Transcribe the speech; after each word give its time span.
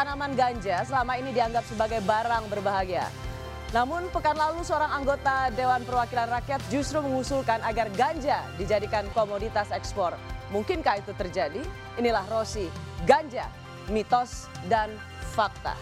Tanaman 0.00 0.32
ganja 0.32 0.80
selama 0.88 1.20
ini 1.20 1.28
dianggap 1.28 1.60
sebagai 1.68 2.00
barang 2.08 2.48
berbahagia. 2.48 3.04
Namun 3.76 4.08
pekan 4.08 4.32
lalu 4.32 4.64
seorang 4.64 4.88
anggota 4.96 5.52
Dewan 5.52 5.84
Perwakilan 5.84 6.40
Rakyat 6.40 6.56
justru 6.72 7.04
mengusulkan 7.04 7.60
agar 7.60 7.92
ganja 7.92 8.40
dijadikan 8.56 9.04
komoditas 9.12 9.68
ekspor. 9.68 10.16
Mungkinkah 10.56 11.04
itu 11.04 11.12
terjadi? 11.20 11.60
Inilah 12.00 12.24
Rosi, 12.32 12.72
ganja, 13.04 13.44
mitos 13.92 14.48
dan 14.72 14.88
fakta. 15.36 15.76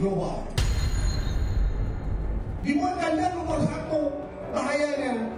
Global. 0.00 0.44
Dibuat 2.66 2.94
ganja 2.98 3.26
nomor 3.32 3.58
satu, 3.62 4.00
bahayanya. 4.50 5.30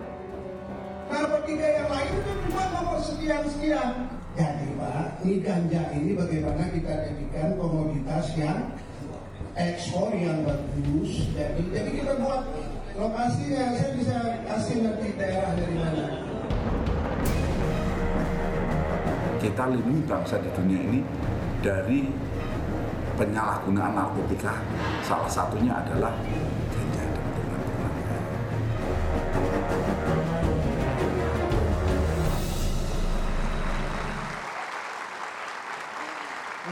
Nah, 1.08 1.40
tiga 1.44 1.68
yang 1.68 1.88
lain 1.88 2.12
itu 2.20 2.32
cuma 2.48 2.64
nomor 2.72 2.98
sekian-sekian. 3.00 3.90
Jadi 4.38 4.68
Pak, 4.78 5.24
ini 5.26 5.36
ganja 5.42 5.82
ini 5.92 6.10
bagaimana 6.14 6.64
kita 6.70 6.92
jadikan 7.10 7.58
komoditas 7.58 8.26
yang 8.38 8.70
ekspor 9.58 10.14
yang 10.14 10.46
bagus. 10.46 11.26
Jadi, 11.34 11.62
jadi 11.74 11.90
kita 11.90 12.12
buat 12.22 12.46
lokasinya, 12.94 13.62
saya 13.76 13.90
bisa 13.98 14.16
kasih 14.46 14.76
nanti 14.84 15.06
daerah 15.18 15.52
dari 15.58 15.76
mana. 15.76 16.06
kita 19.38 19.70
lindungi 19.70 20.02
bangsa 20.04 20.36
di 20.42 20.50
dunia 20.50 20.80
ini 20.82 21.00
dari 21.62 22.10
penyalahgunaan 23.18 23.98
narkotika 23.98 24.54
salah 25.02 25.26
satunya 25.26 25.74
adalah 25.74 26.14
ganja. 26.70 27.04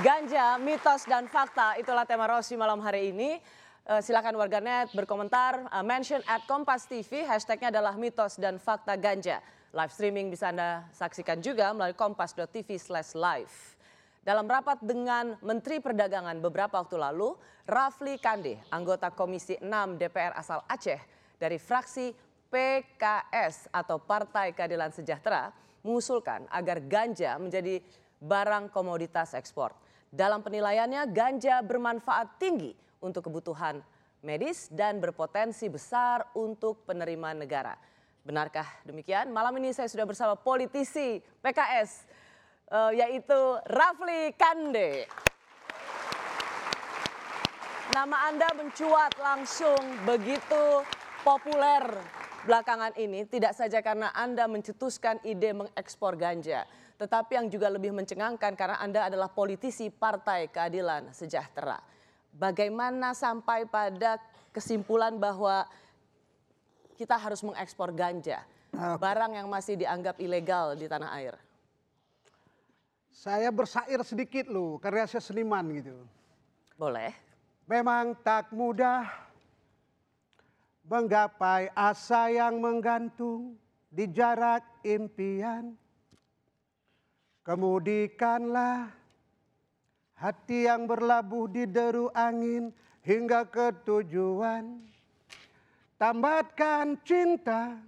Ganja, 0.06 0.46
mitos 0.62 1.02
dan 1.10 1.26
fakta 1.26 1.74
itulah 1.82 2.06
tema 2.06 2.30
Rosi 2.30 2.54
malam 2.54 2.78
hari 2.78 3.10
ini. 3.10 3.42
Eh, 3.86 4.02
silakan 4.02 4.38
warganet 4.38 4.90
berkomentar, 4.94 5.66
eh, 5.66 5.82
mention 5.82 6.22
at 6.30 6.46
Kompas 6.46 6.86
TV, 6.86 7.26
hashtagnya 7.26 7.74
adalah 7.74 7.98
mitos 7.98 8.38
dan 8.38 8.62
fakta 8.62 8.94
ganja. 8.94 9.42
Live 9.74 9.92
streaming 9.94 10.30
bisa 10.30 10.54
Anda 10.54 10.86
saksikan 10.94 11.42
juga 11.42 11.74
melalui 11.74 11.98
kompas.tv 11.98 12.78
slash 12.78 13.18
live. 13.18 13.75
Dalam 14.26 14.50
rapat 14.50 14.82
dengan 14.82 15.38
Menteri 15.38 15.78
Perdagangan 15.78 16.42
beberapa 16.42 16.82
waktu 16.82 16.98
lalu, 16.98 17.38
Rafli 17.62 18.18
Kande, 18.18 18.58
anggota 18.74 19.14
Komisi 19.14 19.54
6 19.62 20.02
DPR 20.02 20.34
asal 20.34 20.66
Aceh 20.66 20.98
dari 21.38 21.62
fraksi 21.62 22.10
PKS 22.50 23.70
atau 23.70 24.02
Partai 24.02 24.50
Keadilan 24.50 24.90
Sejahtera 24.90 25.54
mengusulkan 25.86 26.42
agar 26.50 26.82
ganja 26.82 27.38
menjadi 27.38 27.78
barang 28.18 28.74
komoditas 28.74 29.30
ekspor. 29.38 29.70
Dalam 30.10 30.42
penilaiannya, 30.42 31.06
ganja 31.14 31.62
bermanfaat 31.62 32.42
tinggi 32.42 32.74
untuk 32.98 33.30
kebutuhan 33.30 33.78
medis 34.26 34.66
dan 34.74 34.98
berpotensi 34.98 35.70
besar 35.70 36.34
untuk 36.34 36.82
penerimaan 36.82 37.46
negara. 37.46 37.78
Benarkah 38.26 38.66
demikian? 38.82 39.30
Malam 39.30 39.54
ini 39.62 39.70
saya 39.70 39.86
sudah 39.86 40.02
bersama 40.02 40.34
politisi 40.34 41.22
PKS, 41.46 42.25
eh, 42.70 42.92
yaitu 42.98 43.40
Rafli 43.66 44.34
Kande. 44.34 45.06
Nama 47.94 48.28
Anda 48.28 48.48
mencuat 48.52 49.16
langsung 49.16 49.80
begitu 50.04 50.84
populer 51.24 51.80
belakangan 52.46 52.94
ini 52.94 53.26
tidak 53.26 53.58
saja 53.58 53.82
karena 53.82 54.14
Anda 54.14 54.46
mencetuskan 54.46 55.18
ide 55.26 55.50
mengekspor 55.50 56.14
ganja, 56.14 56.62
tetapi 57.00 57.40
yang 57.40 57.46
juga 57.50 57.66
lebih 57.72 57.90
mencengangkan 57.90 58.54
karena 58.54 58.78
Anda 58.78 59.10
adalah 59.10 59.32
politisi 59.32 59.90
Partai 59.90 60.46
Keadilan 60.46 61.10
Sejahtera. 61.10 61.82
Bagaimana 62.36 63.16
sampai 63.16 63.64
pada 63.66 64.20
kesimpulan 64.54 65.16
bahwa 65.16 65.66
kita 66.94 67.16
harus 67.16 67.40
mengekspor 67.42 67.96
ganja, 67.96 68.44
barang 68.76 69.40
yang 69.40 69.48
masih 69.48 69.74
dianggap 69.80 70.20
ilegal 70.20 70.76
di 70.76 70.86
tanah 70.86 71.10
air? 71.16 71.45
Saya 73.16 73.48
bersair 73.48 73.96
sedikit 74.04 74.44
loh, 74.52 74.76
karya 74.76 75.08
saya 75.08 75.24
seniman 75.24 75.64
gitu. 75.72 75.96
Boleh. 76.76 77.16
Memang 77.64 78.12
tak 78.20 78.52
mudah 78.52 79.08
menggapai 80.84 81.72
asa 81.72 82.28
yang 82.28 82.60
menggantung 82.60 83.56
di 83.88 84.04
jarak 84.12 84.60
impian. 84.84 85.72
Kemudikanlah 87.40 88.92
hati 90.12 90.68
yang 90.68 90.84
berlabuh 90.84 91.48
di 91.48 91.64
deru 91.64 92.12
angin 92.12 92.68
hingga 93.00 93.48
ke 93.48 93.72
tujuan. 93.88 94.84
Tambatkan 95.96 97.00
cinta 97.00 97.80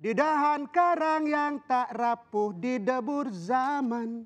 di 0.00 0.16
dahan 0.16 0.64
karang 0.72 1.28
yang 1.28 1.60
tak 1.68 1.92
rapuh 1.92 2.56
di 2.56 2.80
debur 2.80 3.28
zaman. 3.28 4.24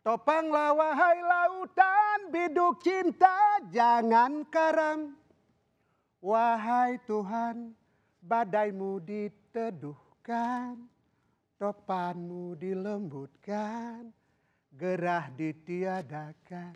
Topanglah 0.00 0.72
wahai 0.72 1.20
lautan 1.20 2.32
biduk 2.32 2.80
cinta 2.80 3.60
jangan 3.68 4.48
karam. 4.48 5.12
Wahai 6.24 6.96
Tuhan 7.04 7.76
badaimu 8.24 9.04
diteduhkan. 9.04 10.80
Topanmu 11.60 12.56
dilembutkan. 12.56 14.08
Gerah 14.72 15.28
ditiadakan. 15.36 16.72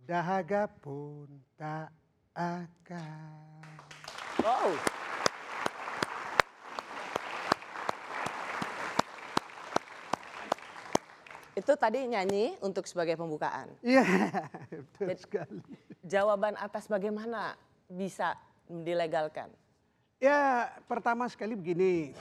Dahaga 0.00 0.64
pun 0.80 1.28
tak 1.60 1.92
akan. 2.32 3.60
Wow. 4.40 5.05
Itu 11.56 11.72
tadi 11.80 12.04
nyanyi 12.04 12.52
untuk 12.60 12.84
sebagai 12.84 13.16
pembukaan. 13.16 13.72
Iya, 13.80 14.04
betul 14.84 15.08
Jadi- 15.08 15.22
sekali. 15.24 15.60
Jawaban 16.04 16.54
atas 16.60 16.84
bagaimana 16.84 17.56
bisa 17.88 18.36
dilegalkan? 18.68 19.48
Ya, 20.20 20.68
pertama 20.84 21.24
sekali 21.32 21.56
begini. 21.56 22.12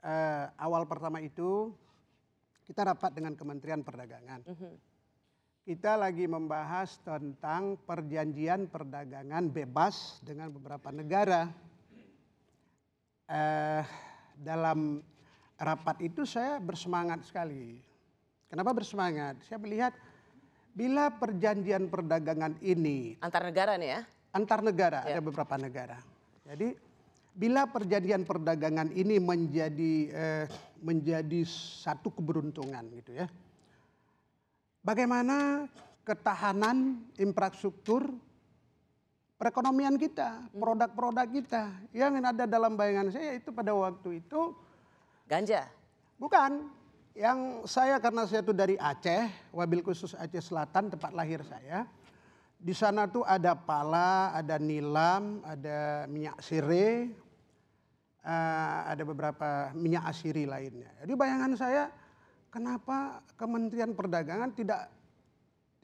Eh, 0.00 0.44
awal 0.54 0.86
pertama 0.86 1.18
itu 1.18 1.74
kita 2.64 2.86
rapat 2.86 3.10
dengan 3.10 3.34
Kementerian 3.34 3.82
Perdagangan. 3.82 4.46
Kita 5.64 5.96
lagi 5.98 6.28
membahas 6.30 7.00
tentang 7.02 7.80
perjanjian 7.82 8.68
perdagangan 8.70 9.50
bebas 9.50 10.20
dengan 10.22 10.52
beberapa 10.52 10.92
negara. 10.94 11.50
Eh, 13.26 13.82
dalam 14.38 15.00
rapat 15.56 15.96
itu 16.04 16.22
saya 16.28 16.60
bersemangat 16.60 17.24
sekali. 17.24 17.93
Kenapa 18.54 18.70
bersemangat? 18.70 19.34
Saya 19.50 19.58
melihat 19.58 19.90
bila 20.78 21.10
perjanjian 21.10 21.90
perdagangan 21.90 22.54
ini 22.62 23.18
Antar 23.18 23.50
negara 23.50 23.74
nih 23.74 23.98
ya? 23.98 24.00
antar 24.30 24.62
negara 24.62 25.02
Ya. 25.10 25.18
ada 25.18 25.22
beberapa 25.26 25.58
negara. 25.58 25.98
Jadi 26.46 26.70
bila 27.34 27.66
perjanjian 27.66 28.22
perdagangan 28.22 28.94
ini 28.94 29.18
menjadi 29.18 29.94
eh, 30.14 30.46
menjadi 30.78 31.42
satu 31.82 32.14
keberuntungan 32.14 32.86
gitu 32.94 33.10
ya. 33.10 33.26
Bagaimana 34.86 35.66
ketahanan 36.06 37.02
infrastruktur 37.18 38.06
perekonomian 39.34 39.98
kita, 39.98 40.46
produk-produk 40.54 41.26
kita. 41.26 41.74
Yang 41.90 42.22
ada 42.22 42.44
dalam 42.46 42.78
bayangan 42.78 43.10
saya 43.10 43.34
itu 43.34 43.50
pada 43.50 43.74
waktu 43.74 44.22
itu 44.22 44.54
Ganja. 45.26 45.66
bukan 46.22 46.70
yang 47.14 47.62
saya 47.62 48.02
karena 48.02 48.26
saya 48.26 48.42
itu 48.42 48.50
dari 48.50 48.74
Aceh, 48.74 49.54
wabil 49.54 49.86
khusus 49.86 50.18
Aceh 50.18 50.42
Selatan 50.42 50.90
tempat 50.90 51.14
lahir 51.14 51.46
saya. 51.46 51.86
Di 52.58 52.74
sana 52.74 53.06
tuh 53.06 53.22
ada 53.22 53.54
pala, 53.54 54.34
ada 54.34 54.58
nilam, 54.58 55.38
ada 55.46 56.10
minyak 56.10 56.42
sirih, 56.42 57.14
eh, 58.26 58.78
ada 58.90 59.02
beberapa 59.06 59.70
minyak 59.78 60.10
asiri 60.10 60.42
lainnya. 60.42 60.90
Jadi 61.06 61.12
bayangan 61.14 61.54
saya 61.54 61.86
kenapa 62.50 63.22
Kementerian 63.38 63.94
Perdagangan 63.94 64.50
tidak 64.50 64.90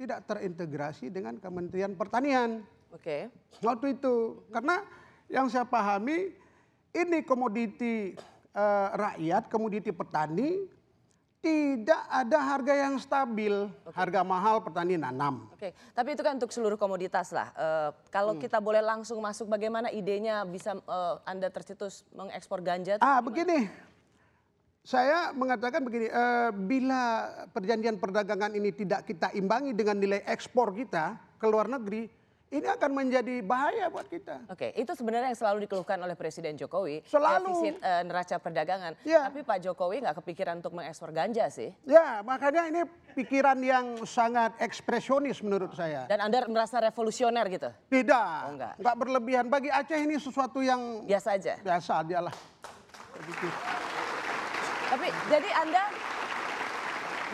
tidak 0.00 0.26
terintegrasi 0.26 1.12
dengan 1.12 1.36
Kementerian 1.36 1.94
Pertanian 1.94 2.64
Oke. 2.90 3.28
waktu 3.60 4.00
itu 4.00 4.42
karena 4.48 4.82
yang 5.28 5.46
saya 5.52 5.68
pahami 5.68 6.32
ini 6.90 7.22
komoditi 7.22 8.18
eh, 8.50 8.88
rakyat, 8.98 9.46
komoditi 9.46 9.94
petani 9.94 10.79
tidak 11.40 12.02
ada 12.12 12.36
harga 12.36 12.74
yang 12.76 13.00
stabil, 13.00 13.64
harga 13.96 14.20
mahal 14.20 14.60
petani 14.60 15.00
nanam. 15.00 15.48
Oke, 15.56 15.72
tapi 15.96 16.12
itu 16.12 16.20
kan 16.20 16.36
untuk 16.36 16.52
seluruh 16.52 16.76
komoditas 16.76 17.32
lah. 17.32 17.48
Eh, 17.56 17.90
kalau 18.12 18.36
Hmm. 18.36 18.42
kita 18.44 18.60
boleh 18.60 18.84
langsung 18.84 19.16
masuk, 19.24 19.48
bagaimana 19.48 19.88
idenya 19.88 20.44
bisa 20.44 20.76
eh, 20.76 21.14
Anda 21.24 21.48
tercetus 21.48 22.04
mengekspor 22.12 22.60
ganja? 22.60 23.00
Ah 23.00 23.24
begini, 23.24 23.72
saya 24.84 25.32
mengatakan 25.32 25.80
begini, 25.80 26.12
eh, 26.12 26.50
bila 26.52 27.32
perjanjian 27.56 27.96
perdagangan 27.96 28.52
ini 28.52 28.68
tidak 28.76 29.08
kita 29.08 29.32
imbangi 29.32 29.72
dengan 29.72 29.96
nilai 29.96 30.20
ekspor 30.28 30.76
kita 30.76 31.16
ke 31.40 31.46
luar 31.48 31.72
negeri, 31.72 32.12
ini 32.50 32.66
akan 32.66 32.90
menjadi 32.90 33.40
bahaya 33.40 33.86
buat 33.86 34.10
kita. 34.10 34.42
Oke, 34.50 34.74
itu 34.74 34.90
sebenarnya 34.92 35.30
yang 35.30 35.38
selalu 35.38 35.70
dikeluhkan 35.70 35.94
oleh 35.96 36.18
Presiden 36.18 36.58
Jokowi. 36.58 37.06
Selalu. 37.06 37.46
Defisit 37.46 37.74
eh, 37.78 38.02
neraca 38.02 38.36
perdagangan. 38.36 38.92
Iya. 39.06 39.30
Tapi 39.30 39.46
Pak 39.46 39.58
Jokowi 39.62 40.02
nggak 40.02 40.16
kepikiran 40.18 40.58
untuk 40.58 40.74
mengekspor 40.74 41.14
ganja 41.14 41.46
sih. 41.46 41.70
Ya, 41.86 42.26
makanya 42.26 42.66
ini 42.66 42.82
pikiran 43.14 43.54
yang 43.62 44.02
sangat 44.02 44.58
ekspresionis 44.58 45.38
menurut 45.40 45.70
saya. 45.72 46.10
Dan 46.10 46.18
Anda 46.18 46.42
merasa 46.50 46.82
revolusioner 46.82 47.46
gitu? 47.46 47.70
Tidak, 47.86 48.28
Oh, 48.46 48.50
enggak. 48.50 48.74
enggak 48.82 48.96
berlebihan. 48.98 49.46
Bagi 49.46 49.70
Aceh 49.70 49.98
ini 50.02 50.18
sesuatu 50.18 50.58
yang 50.58 51.06
Biasa 51.06 51.38
aja. 51.38 51.54
biasa 51.62 52.02
aja 52.02 52.18
lah. 52.18 52.34
Tapi 54.90 55.06
jadi 55.30 55.48
Anda 55.54 55.82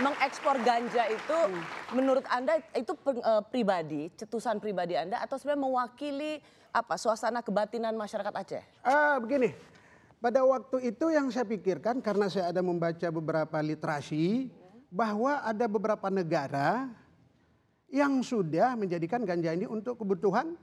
mengekspor 0.00 0.60
ganja 0.60 1.08
itu 1.08 1.38
menurut 1.96 2.24
Anda 2.28 2.60
itu 2.76 2.92
eh, 3.08 3.42
pribadi, 3.48 4.12
cetusan 4.12 4.60
pribadi 4.60 4.94
Anda 4.96 5.20
atau 5.24 5.40
sebenarnya 5.40 5.62
mewakili 5.64 6.32
apa 6.72 7.00
suasana 7.00 7.40
kebatinan 7.40 7.96
masyarakat 7.96 8.32
Aceh? 8.36 8.64
Ah, 8.84 9.16
begini, 9.16 9.56
pada 10.20 10.44
waktu 10.44 10.92
itu 10.92 11.08
yang 11.08 11.32
saya 11.32 11.48
pikirkan 11.48 12.04
karena 12.04 12.28
saya 12.28 12.52
ada 12.52 12.60
membaca 12.60 13.08
beberapa 13.08 13.56
literasi 13.64 14.52
bahwa 14.92 15.40
ada 15.40 15.64
beberapa 15.64 16.08
negara 16.12 16.88
yang 17.88 18.20
sudah 18.20 18.76
menjadikan 18.76 19.24
ganja 19.24 19.56
ini 19.56 19.64
untuk 19.64 19.96
kebutuhan 20.02 20.58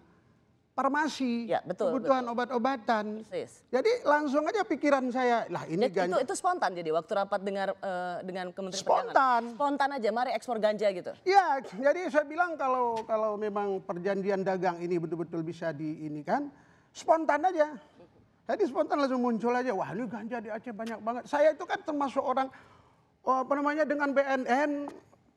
farmasi, 0.73 1.45
Ya, 1.45 1.61
betul, 1.61 1.93
kebutuhan 1.93 2.25
obat-obatan. 2.33 3.21
Jadi 3.69 3.91
langsung 4.09 4.41
aja 4.49 4.65
pikiran 4.65 5.05
saya, 5.13 5.45
lah 5.53 5.69
ini 5.69 5.85
Jadi 5.85 5.93
ganja. 5.93 6.17
itu 6.17 6.17
itu 6.25 6.33
spontan 6.33 6.73
jadi 6.73 6.89
waktu 6.89 7.11
rapat 7.13 7.39
dengar 7.45 7.77
eh, 7.77 8.17
dengan 8.25 8.49
Kementerian 8.49 8.81
Spontan. 8.81 9.13
Perdagangan. 9.13 9.43
Spontan 9.53 9.89
aja, 9.93 10.09
mari 10.09 10.31
ekspor 10.33 10.57
ganja 10.57 10.87
gitu. 10.89 11.13
Ya, 11.29 11.61
jadi 11.61 12.09
saya 12.09 12.25
bilang 12.25 12.57
kalau 12.57 12.97
kalau 13.05 13.37
memang 13.37 13.85
perjanjian 13.85 14.41
dagang 14.41 14.81
ini 14.81 14.97
betul-betul 14.97 15.45
bisa 15.45 15.69
di 15.69 16.09
ini 16.09 16.25
kan 16.25 16.49
spontan 16.89 17.45
aja. 17.45 17.77
Jadi 18.43 18.63
spontan 18.67 18.97
langsung 18.99 19.23
muncul 19.23 19.53
aja, 19.55 19.71
wah 19.71 19.93
ini 19.93 20.09
ganja 20.09 20.37
di 20.41 20.49
Aceh 20.51 20.73
banyak 20.73 20.99
banget. 20.99 21.23
Saya 21.29 21.53
itu 21.53 21.63
kan 21.63 21.79
termasuk 21.85 22.19
orang 22.19 22.49
oh, 23.23 23.45
apa 23.45 23.53
namanya 23.55 23.85
dengan 23.85 24.09
BNN 24.11 24.89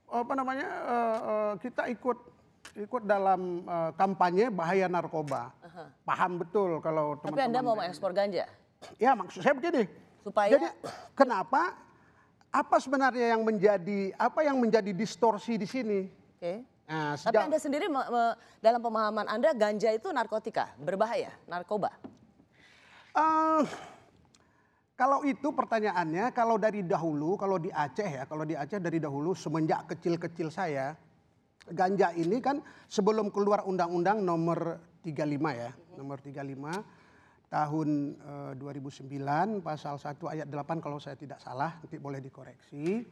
apa 0.06 0.32
namanya 0.32 0.66
eh, 0.66 1.18
eh, 1.20 1.52
kita 1.60 1.82
ikut 1.92 2.18
ikut 2.76 3.02
dalam 3.02 3.64
eh, 3.64 3.90
kampanye 3.96 4.52
bahaya 4.52 4.86
narkoba. 4.86 5.50
Paham 6.04 6.38
betul 6.38 6.78
kalau 6.78 7.16
Tapi 7.16 7.32
teman-teman. 7.32 7.48
Anda 7.48 7.60
mau 7.60 7.74
mengekspor 7.74 8.12
ganja? 8.12 8.44
Ya 9.00 9.16
maksud 9.16 9.40
saya 9.40 9.56
begini. 9.56 9.88
Supaya- 10.20 10.52
Jadi 10.52 10.68
kenapa? 11.16 11.72
Apa 12.52 12.76
sebenarnya 12.78 13.36
yang 13.36 13.42
menjadi 13.44 14.12
apa 14.16 14.40
yang 14.40 14.56
menjadi 14.56 14.92
distorsi 14.92 15.56
di 15.56 15.66
sini? 15.66 16.08
Oke. 16.36 16.64
Nah, 16.86 17.18
Tapi 17.18 17.34
sejak- 17.34 17.44
Anda 17.50 17.58
sendiri 17.58 17.86
me- 17.90 18.06
me- 18.06 18.36
dalam 18.62 18.78
pemahaman 18.78 19.26
Anda 19.26 19.50
ganja 19.52 19.90
itu 19.90 20.06
narkotika, 20.08 20.70
berbahaya, 20.78 21.34
narkoba. 21.44 21.90
Eh, 23.12 23.62
kalau 24.94 25.26
itu 25.26 25.50
pertanyaannya, 25.50 26.30
kalau 26.30 26.56
dari 26.56 26.80
dahulu, 26.80 27.34
kalau 27.34 27.58
di 27.58 27.68
Aceh 27.68 28.06
ya, 28.06 28.24
kalau 28.24 28.46
di 28.46 28.54
Aceh 28.54 28.78
dari 28.78 28.96
dahulu 28.96 29.34
semenjak 29.34 29.90
kecil-kecil 29.90 30.48
saya, 30.48 30.94
ganja 31.72 32.14
ini 32.14 32.38
kan 32.38 32.62
sebelum 32.86 33.34
keluar 33.34 33.66
undang-undang 33.66 34.22
nomor 34.22 34.78
35 35.02 35.14
ya, 35.54 35.70
nomor 35.98 36.18
35 36.22 37.50
tahun 37.50 37.88
eh, 38.18 38.52
2009 38.58 39.62
pasal 39.62 39.98
1 39.98 40.18
ayat 40.34 40.46
8 40.50 40.82
kalau 40.82 40.98
saya 40.98 41.14
tidak 41.14 41.38
salah, 41.38 41.78
nanti 41.78 41.96
boleh 41.98 42.18
dikoreksi. 42.18 43.06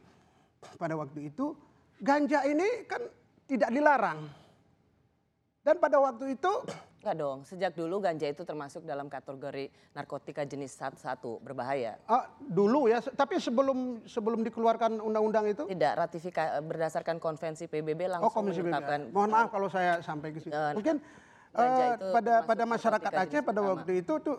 Pada 0.79 0.97
waktu 0.97 1.29
itu 1.29 1.55
ganja 2.01 2.43
ini 2.47 2.87
kan 2.89 3.01
tidak 3.45 3.69
dilarang. 3.71 4.27
Dan 5.65 5.81
pada 5.81 5.97
waktu 5.97 6.37
itu 6.37 6.51
Enggak 7.05 7.21
dong, 7.21 7.45
sejak 7.45 7.77
dulu 7.77 8.01
ganja 8.01 8.25
itu 8.25 8.41
termasuk 8.41 8.81
dalam 8.81 9.05
kategori 9.05 9.69
narkotika 9.93 10.41
jenis 10.41 10.73
satu 10.73 11.37
berbahaya. 11.37 12.01
Ah, 12.09 12.25
dulu 12.41 12.89
ya, 12.89 12.97
tapi 12.97 13.37
sebelum 13.37 14.01
sebelum 14.09 14.41
dikeluarkan 14.41 14.97
undang-undang 14.97 15.45
itu, 15.45 15.69
Tidak 15.69 15.93
ratifikasi 16.01 16.65
berdasarkan 16.65 17.21
konvensi 17.21 17.69
PBB 17.69 18.09
langsung 18.09 18.25
oh 18.25 18.33
Komisi 18.33 18.65
PBB. 18.65 19.13
Mohon 19.13 19.29
maaf 19.37 19.53
kalau 19.53 19.69
saya 19.69 20.01
sampai 20.01 20.33
ke 20.33 20.41
situ. 20.41 20.49
Eh, 20.49 20.73
Mungkin 20.73 20.97
eh, 20.97 21.93
itu 21.93 22.09
pada 22.09 22.33
pada 22.41 22.63
masyarakat 22.65 23.11
Aceh 23.21 23.41
pada 23.45 23.61
pertama. 23.61 23.69
waktu 23.77 23.91
itu 24.01 24.13
tuh 24.25 24.37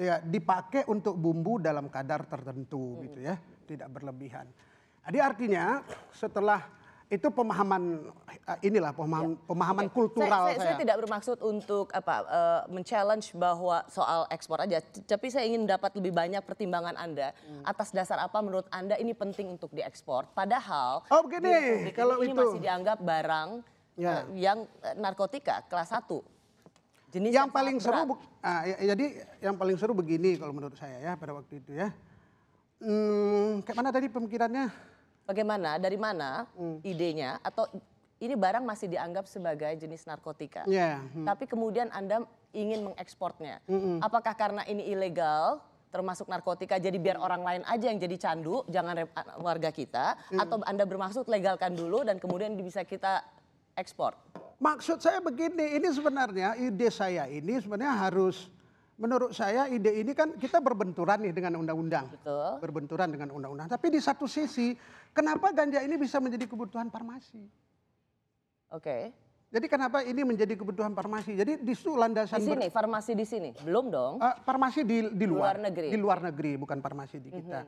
ya 0.00 0.24
dipakai 0.24 0.88
untuk 0.88 1.12
bumbu 1.12 1.60
dalam 1.60 1.92
kadar 1.92 2.24
tertentu 2.24 3.04
gitu 3.04 3.20
ya, 3.20 3.36
tidak 3.68 3.92
berlebihan. 3.92 4.48
Jadi 5.04 5.18
artinya 5.20 5.84
setelah 6.16 6.64
itu 7.08 7.24
pemahaman 7.26 8.04
eh, 8.46 8.68
inilah 8.68 8.92
pemahaman 8.92 9.32
pemahaman 9.42 9.88
kultural 9.88 10.28
saya, 10.44 10.52
saya, 10.52 10.58
saya 10.58 10.68
saya. 10.70 10.82
tidak 10.84 10.96
bermaksud 10.98 11.38
untuk 11.40 11.88
apa 11.90 12.14
eh, 12.22 12.60
men-challenge 12.68 13.32
bahwa 13.34 13.80
soal 13.86 14.28
ekspor 14.28 14.60
aja, 14.60 14.76
tapi 15.02 15.26
saya 15.26 15.48
ingin 15.48 15.64
dapat 15.64 15.96
lebih 15.96 16.12
banyak 16.12 16.40
pertimbangan 16.42 16.92
Anda 16.94 17.32
Hmm. 17.38 17.64
atas 17.64 17.90
dasar 17.90 18.16
apa 18.18 18.36
menurut 18.38 18.68
Anda 18.68 18.94
ini 18.94 19.10
penting 19.10 19.48
untuk 19.48 19.68
diekspor. 19.70 20.28
Padahal 20.30 21.00
Oh, 21.08 21.24
begini, 21.24 21.82
di 21.82 21.92
kalau 21.92 22.20
ini, 22.20 22.28
itu. 22.28 22.36
masih 22.36 22.60
dianggap 22.60 22.98
barang 22.98 23.48
Ya. 23.94 24.22
eh, 24.22 24.38
yang 24.38 24.62
eh, 24.78 24.94
narkotika 24.94 25.64
kelas 25.64 25.88
1. 25.90 26.20
Jenis 27.08 27.32
yang 27.32 27.48
paling 27.48 27.80
seru 27.80 28.04
berat. 28.06 28.20
ah, 28.42 28.62
ya- 28.62 28.92
jadi 28.92 29.06
yang 29.40 29.56
paling 29.56 29.74
seru 29.74 29.96
begini 29.96 30.36
kalau 30.36 30.52
menurut 30.52 30.76
saya 30.76 31.00
ya 31.02 31.12
pada 31.14 31.32
waktu 31.32 31.56
itu 31.58 31.72
ya. 31.72 31.88
Hmm, 32.78 33.64
kayak 33.64 33.74
mana 33.74 33.88
tadi 33.88 34.06
pemikirannya? 34.06 34.68
Bagaimana? 35.28 35.76
Dari 35.76 36.00
mana 36.00 36.48
Hmm. 36.56 36.80
idenya? 36.80 37.36
Atau 37.44 37.68
ini 38.16 38.32
barang 38.32 38.64
masih 38.64 38.88
dianggap 38.88 39.28
sebagai 39.28 39.68
jenis 39.76 40.08
narkotika? 40.08 40.64
Ya, 40.64 41.04
hmm. 41.12 41.28
Tapi 41.28 41.44
kemudian 41.44 41.92
Anda 41.92 42.24
ingin 42.56 42.88
mengekspornya. 42.88 43.60
Apakah 44.00 44.32
karena 44.32 44.64
ini 44.64 44.88
ilegal, 44.88 45.60
termasuk 45.92 46.32
narkotika, 46.32 46.80
jadi 46.80 46.96
biar 46.96 47.20
orang 47.20 47.44
lain 47.44 47.62
aja 47.68 47.92
yang 47.92 48.00
jadi 48.00 48.16
candu, 48.16 48.64
jangan 48.72 49.04
warga 49.44 49.68
kita? 49.68 50.16
Atau 50.32 50.64
Anda 50.64 50.88
bermaksud 50.88 51.28
legalkan 51.28 51.76
dulu 51.76 52.08
dan 52.08 52.16
kemudian 52.16 52.56
bisa 52.56 52.80
kita 52.88 53.20
ekspor? 53.76 54.16
Maksud 54.58 55.04
saya 55.04 55.20
begini, 55.20 55.76
ini 55.76 55.92
sebenarnya 55.92 56.56
ide 56.56 56.88
saya 56.88 57.28
ini 57.28 57.60
sebenarnya 57.60 57.94
harus 57.94 58.48
menurut 58.98 59.30
saya 59.30 59.70
ide 59.70 59.94
ini 59.94 60.12
kan 60.12 60.34
kita 60.34 60.58
berbenturan 60.58 61.22
nih 61.22 61.32
dengan 61.32 61.54
undang-undang. 61.56 62.10
Betul. 62.10 62.58
Berbenturan 62.58 63.08
dengan 63.08 63.30
undang-undang. 63.30 63.70
Tapi 63.70 63.94
di 63.94 64.02
satu 64.02 64.26
sisi, 64.26 64.74
kenapa 65.14 65.54
ganja 65.54 65.78
ini 65.80 65.94
bisa 65.94 66.18
menjadi 66.18 66.44
kebutuhan 66.44 66.90
farmasi? 66.90 67.46
Oke. 68.74 69.14
Jadi 69.48 69.64
kenapa 69.64 70.04
ini 70.04 70.28
menjadi 70.28 70.52
kebutuhan 70.60 70.92
farmasi? 70.92 71.32
Jadi 71.32 71.64
di 71.64 71.72
situ 71.72 71.96
Di 71.96 72.00
landasan 72.04 72.36
ber- 72.44 72.50
sini, 72.52 72.66
farmasi 72.68 73.12
di 73.16 73.24
sini? 73.24 73.50
Belum 73.64 73.88
dong. 73.88 74.20
Eh, 74.20 74.34
farmasi 74.44 74.84
di 74.84 75.08
di 75.08 75.24
luar, 75.24 75.56
Luar 75.56 75.72
negeri. 75.72 75.88
di 75.88 75.96
luar 75.96 76.18
negeri 76.20 76.52
bukan 76.60 76.78
farmasi 76.84 77.16
di 77.16 77.30
kita. 77.32 77.64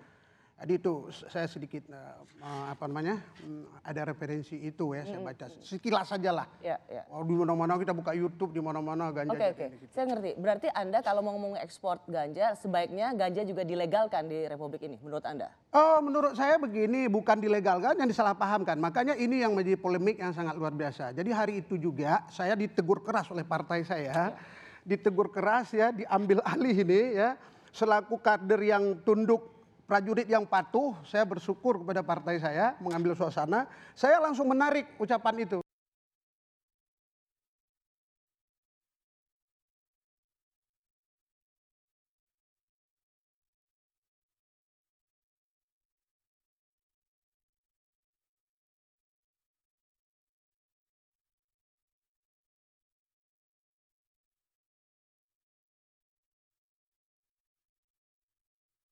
Jadi 0.61 0.77
itu 0.77 1.09
saya 1.09 1.49
sedikit 1.49 1.89
eh, 1.89 2.65
apa 2.69 2.85
namanya 2.85 3.17
hmm, 3.41 3.81
ada 3.81 4.13
referensi 4.13 4.61
itu 4.61 4.93
ya 4.93 5.09
saya 5.09 5.25
baca 5.25 5.49
sekilas 5.65 6.13
saja 6.13 6.31
lah. 6.37 6.47
Ya, 6.61 6.77
ya. 6.85 7.09
Oh, 7.09 7.25
di 7.25 7.33
mana-mana 7.33 7.81
kita 7.81 7.97
buka 7.97 8.13
YouTube 8.13 8.53
di 8.53 8.61
mana-mana 8.61 9.09
ganja. 9.09 9.33
Oke 9.33 9.57
oke, 9.57 9.67
gitu. 9.73 9.85
saya 9.89 10.05
ngerti. 10.13 10.37
Berarti 10.37 10.69
Anda 10.77 11.01
kalau 11.01 11.25
mau 11.25 11.33
ngomong 11.33 11.57
ekspor 11.65 12.05
ganja, 12.05 12.53
sebaiknya 12.61 13.17
ganja 13.17 13.41
juga 13.41 13.65
dilegalkan 13.65 14.29
di 14.29 14.45
Republik 14.45 14.85
ini, 14.85 15.01
menurut 15.01 15.25
Anda? 15.25 15.49
Oh, 15.73 16.05
menurut 16.05 16.37
saya 16.37 16.61
begini, 16.61 17.09
bukan 17.09 17.41
dilegalkan, 17.41 17.97
yang 17.97 18.09
disalahpahamkan. 18.13 18.77
Makanya 18.77 19.17
ini 19.17 19.41
yang 19.41 19.57
menjadi 19.57 19.81
polemik 19.81 20.21
yang 20.21 20.37
sangat 20.37 20.61
luar 20.61 20.77
biasa. 20.77 21.17
Jadi 21.17 21.31
hari 21.33 21.65
itu 21.65 21.81
juga 21.81 22.29
saya 22.29 22.53
ditegur 22.53 23.01
keras 23.01 23.33
oleh 23.33 23.49
partai 23.49 23.81
saya, 23.81 24.37
ditegur 24.85 25.33
keras 25.33 25.73
ya, 25.73 25.89
diambil 25.89 26.45
alih 26.53 26.85
ini 26.85 27.17
ya, 27.17 27.41
selaku 27.73 28.21
kader 28.21 28.61
yang 28.61 29.01
tunduk 29.01 29.60
prajurit 29.91 30.31
yang 30.31 30.47
patuh, 30.47 30.95
saya 31.03 31.27
bersyukur 31.27 31.83
kepada 31.83 32.07
partai 32.07 32.39
saya 32.39 32.79
mengambil 32.79 33.19
suasana, 33.19 33.67
saya 33.99 34.23
langsung 34.23 34.47
menarik 34.47 34.87
ucapan 35.03 35.43
itu. 35.43 35.59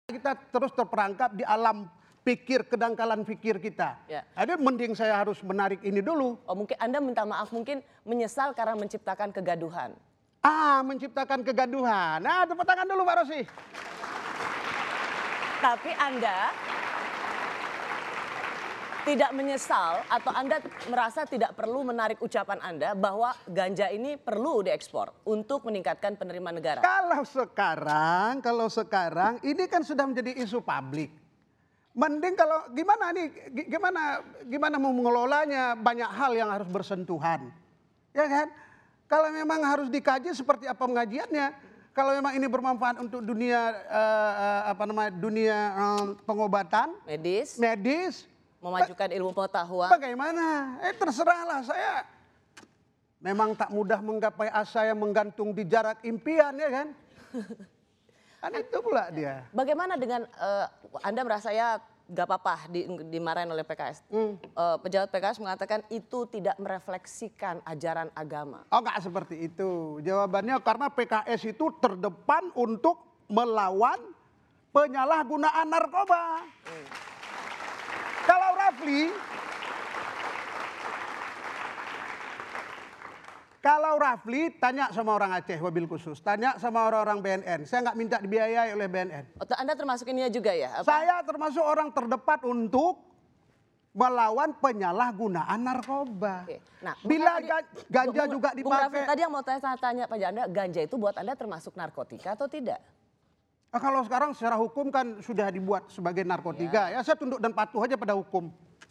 Kita 0.09 0.33
terus 0.49 0.73
terperangkap 0.73 1.37
di 1.37 1.45
alam 1.45 1.85
pikir 2.25 2.65
kedangkalan 2.65 3.29
pikir 3.29 3.61
kita. 3.61 4.00
Ya. 4.09 4.25
Ada 4.33 4.57
mending 4.57 4.97
saya 4.97 5.21
harus 5.21 5.37
menarik 5.45 5.85
ini 5.85 6.00
dulu. 6.00 6.41
Oh 6.49 6.57
mungkin 6.57 6.81
Anda 6.81 6.97
minta 6.97 7.29
maaf, 7.29 7.53
mungkin 7.53 7.85
menyesal 8.09 8.57
karena 8.57 8.73
menciptakan 8.73 9.37
kegaduhan. 9.37 9.93
Ah, 10.41 10.81
menciptakan 10.81 11.45
kegaduhan. 11.45 12.25
Nah, 12.25 12.49
tepuk 12.49 12.65
tangan 12.65 12.88
dulu 12.88 13.05
Pak 13.05 13.17
Rosi. 13.21 13.45
Tapi 15.61 15.93
Anda 16.00 16.57
tidak 19.09 19.33
menyesal 19.33 20.05
atau 20.05 20.29
Anda 20.37 20.61
merasa 20.85 21.25
tidak 21.25 21.57
perlu 21.57 21.81
menarik 21.81 22.21
ucapan 22.21 22.61
Anda 22.61 22.93
bahwa 22.93 23.33
ganja 23.49 23.88
ini 23.88 24.21
perlu 24.21 24.61
diekspor 24.61 25.25
untuk 25.25 25.65
meningkatkan 25.65 26.12
penerimaan 26.12 26.61
negara. 26.61 26.85
Kalau 26.85 27.25
sekarang, 27.25 28.45
kalau 28.45 28.69
sekarang 28.69 29.41
ini 29.41 29.65
kan 29.65 29.81
sudah 29.81 30.05
menjadi 30.05 30.37
isu 30.45 30.61
publik. 30.61 31.09
Mending 31.97 32.37
kalau 32.37 32.69
gimana 32.77 33.11
nih, 33.17 33.27
gi- 33.49 33.69
gimana 33.73 34.21
gimana 34.45 34.77
mau 34.77 34.93
mengelolanya 34.93 35.73
banyak 35.73 36.11
hal 36.12 36.37
yang 36.37 36.53
harus 36.53 36.69
bersentuhan. 36.69 37.49
Ya 38.12 38.29
kan? 38.29 38.53
Kalau 39.09 39.33
memang 39.33 39.65
harus 39.65 39.88
dikaji 39.88 40.37
seperti 40.37 40.69
apa 40.69 40.85
pengajiannya. 40.85 41.65
Kalau 41.97 42.15
memang 42.15 42.37
ini 42.37 42.47
bermanfaat 42.47 43.00
untuk 43.03 43.25
dunia 43.25 43.73
eh, 43.88 44.61
apa 44.71 44.85
namanya 44.85 45.11
dunia 45.11 45.59
eh, 45.75 46.05
pengobatan, 46.23 46.93
Medis, 47.03 47.59
medis, 47.59 48.29
memajukan 48.59 49.09
ilmu 49.11 49.31
pengetahuan. 49.35 49.91
Bagaimana? 49.91 50.79
Eh 50.83 50.95
terserahlah 50.95 51.62
saya. 51.62 52.07
Memang 53.19 53.55
tak 53.59 53.75
mudah 53.75 53.99
menggapai 53.99 54.47
asa 54.50 54.87
yang 54.87 55.03
menggantung 55.03 55.50
di 55.50 55.67
jarak 55.67 55.99
impian 56.07 56.55
ya 56.55 56.71
kan? 56.71 56.88
kan 58.43 58.53
itu 58.55 58.79
pula 58.79 59.11
dia. 59.11 59.43
Bagaimana 59.50 59.99
dengan 59.99 60.23
eh, 60.27 60.67
Anda 61.03 61.27
merasa 61.27 61.50
ya 61.50 61.83
gak 62.09 62.25
apa-apa 62.25 62.71
di, 62.71 62.87
dimarahin 63.11 63.50
oleh 63.50 63.67
PKS. 63.67 64.07
Hmm. 64.07 64.38
Eh, 64.38 64.77
pejabat 64.81 65.11
PKS 65.11 65.43
mengatakan 65.43 65.81
itu 65.91 66.31
tidak 66.31 66.55
merefleksikan 66.62 67.59
ajaran 67.67 68.09
agama. 68.15 68.62
Oh 68.71 68.79
enggak 68.79 69.03
seperti 69.03 69.50
itu. 69.50 69.99
Jawabannya 70.07 70.57
karena 70.62 70.87
PKS 70.87 71.59
itu 71.59 71.75
terdepan 71.83 72.55
untuk 72.55 73.03
melawan 73.27 73.99
penyalahgunaan 74.71 75.67
narkoba. 75.67 76.47
Kalau 76.65 77.08
Rafli 78.78 79.11
Kalau 83.58 83.99
Rafli 83.99 84.54
tanya 84.54 84.87
sama 84.94 85.18
orang 85.18 85.35
Aceh 85.35 85.58
wabil 85.58 85.90
khusus, 85.90 86.23
tanya 86.23 86.54
sama 86.62 86.87
orang-orang 86.87 87.18
BNN. 87.18 87.66
Saya 87.66 87.90
nggak 87.90 87.97
minta 87.99 88.16
dibiayai 88.23 88.70
oleh 88.70 88.87
BNN. 88.87 89.35
Atau 89.35 89.58
Anda 89.58 89.75
termasuk 89.75 90.06
ini 90.14 90.30
juga 90.30 90.54
ya? 90.54 90.78
Apa? 90.78 90.87
Saya 90.87 91.18
termasuk 91.26 91.66
orang 91.66 91.90
terdepan 91.90 92.38
untuk 92.47 93.02
melawan 93.90 94.54
penyalahgunaan 94.62 95.58
narkoba. 95.58 96.47
Oke. 96.47 96.62
Nah, 96.87 96.94
Bila 97.02 97.42
Bung 97.42 97.50
ga- 97.50 97.66
ganja 97.90 98.23
Bung- 98.23 98.35
juga 98.38 98.49
Bung 98.54 98.70
Raffi, 98.70 98.94
dipakai. 98.94 99.11
tadi 99.11 99.20
yang 99.26 99.32
mau 99.35 99.42
tanya, 99.42 99.75
tanya 99.75 100.04
Pak 100.06 100.18
Janda, 100.23 100.42
ganja 100.47 100.80
itu 100.87 100.94
buat 100.94 101.14
Anda 101.18 101.35
termasuk 101.35 101.75
narkotika 101.75 102.38
atau 102.38 102.47
tidak? 102.47 102.78
Ah, 103.75 103.82
kalau 103.82 104.00
sekarang 104.06 104.32
secara 104.38 104.54
hukum 104.54 104.88
kan 104.88 105.18
sudah 105.20 105.50
dibuat 105.50 105.90
sebagai 105.90 106.23
narkotika. 106.23 106.94
Ya, 106.94 107.02
saya 107.02 107.18
tunduk 107.18 107.42
dan 107.42 107.50
patuh 107.52 107.82
aja 107.82 107.99
pada 107.99 108.14
hukum. 108.14 108.49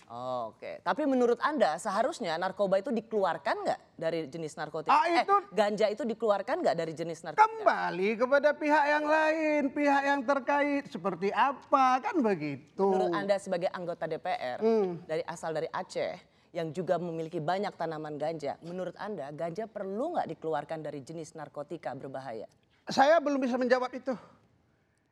Oh, 0.07 0.55
Oke, 0.55 0.79
tapi 0.87 1.03
menurut 1.03 1.35
Anda 1.43 1.75
seharusnya 1.75 2.39
narkoba 2.39 2.79
itu 2.79 2.95
dikeluarkan 2.95 3.55
nggak 3.59 3.79
dari 3.93 4.23
jenis 4.25 4.55
narkotika? 4.55 4.95
Ah, 4.95 5.03
itu- 5.03 5.27
Eh, 5.27 5.43
ganja 5.51 5.85
itu 5.91 6.07
dikeluarkan 6.07 6.63
nggak 6.63 6.75
dari 6.75 6.93
jenis 6.95 7.19
narkotika? 7.21 7.43
Kembali 7.43 8.09
kepada 8.15 8.55
pihak 8.55 8.83
yang 8.87 9.03
lain, 9.03 9.61
pihak 9.69 10.01
yang 10.01 10.21
terkait 10.23 10.87
seperti 10.87 11.27
apa 11.29 11.99
kan 11.99 12.15
begitu. 12.17 12.87
Menurut 12.87 13.11
Anda 13.11 13.35
sebagai 13.35 13.67
anggota 13.67 14.07
DPR 14.07 14.63
Hmm. 14.63 15.03
dari 15.03 15.27
asal 15.27 15.51
dari 15.51 15.67
Aceh 15.67 16.15
yang 16.55 16.71
juga 16.71 16.95
memiliki 16.95 17.43
banyak 17.43 17.75
tanaman 17.75 18.15
ganja, 18.15 18.55
menurut 18.63 18.95
Anda 18.95 19.27
ganja 19.35 19.67
perlu 19.67 20.15
nggak 20.15 20.31
dikeluarkan 20.31 20.87
dari 20.87 21.03
jenis 21.03 21.35
narkotika 21.35 21.91
berbahaya? 21.91 22.47
Saya 22.87 23.19
belum 23.19 23.43
bisa 23.43 23.59
menjawab 23.59 23.91
itu. 23.91 24.15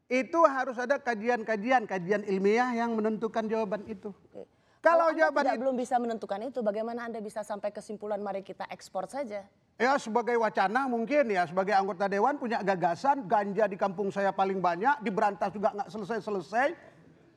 Itu 0.07 0.39
harus 0.45 0.79
ada 0.79 0.95
kajian-kajian, 0.95 1.83
kajian 1.83 2.23
ilmiah 2.23 2.71
yang 2.71 2.95
menentukan 2.95 3.43
jawaban 3.43 3.83
itu. 3.83 4.15
Oke. 4.31 4.54
Kalau 4.85 5.09
Anda 5.09 5.17
jawaban 5.17 5.41
tidak 5.41 5.55
itu- 5.57 5.61
belum 5.65 5.75
bisa 5.81 5.95
menentukan 5.97 6.39
itu, 6.45 6.59
bagaimana 6.61 7.09
Anda 7.09 7.17
bisa 7.17 7.41
sampai 7.41 7.73
kesimpulan 7.73 8.21
mari 8.21 8.45
kita 8.45 8.69
ekspor 8.69 9.09
saja? 9.09 9.41
Ya 9.81 9.97
sebagai 9.97 10.37
wacana 10.37 10.85
mungkin 10.85 11.25
ya 11.33 11.49
sebagai 11.49 11.73
anggota 11.73 12.05
dewan 12.05 12.37
punya 12.37 12.61
gagasan 12.61 13.25
ganja 13.25 13.65
di 13.65 13.75
kampung 13.75 14.13
saya 14.13 14.29
paling 14.29 14.61
banyak 14.61 15.01
diberantas 15.01 15.49
juga 15.49 15.73
nggak 15.73 15.89
selesai-selesai. 15.89 16.77